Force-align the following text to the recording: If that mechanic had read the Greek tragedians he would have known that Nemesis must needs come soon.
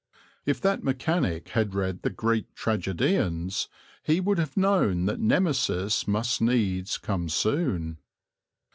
If 0.47 0.59
that 0.61 0.83
mechanic 0.83 1.49
had 1.49 1.75
read 1.75 2.01
the 2.01 2.09
Greek 2.09 2.55
tragedians 2.55 3.69
he 4.01 4.19
would 4.19 4.39
have 4.39 4.57
known 4.57 5.05
that 5.05 5.19
Nemesis 5.19 6.07
must 6.07 6.41
needs 6.41 6.97
come 6.97 7.29
soon. 7.29 7.99